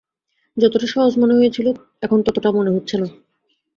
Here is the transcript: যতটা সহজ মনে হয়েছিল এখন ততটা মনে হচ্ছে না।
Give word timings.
যতটা 0.57 0.87
সহজ 0.87 1.13
মনে 1.17 1.33
হয়েছিল 1.33 1.67
এখন 2.01 2.19
ততটা 2.25 2.49
মনে 2.51 2.73
হচ্ছে 2.75 2.95
না। 2.97 3.07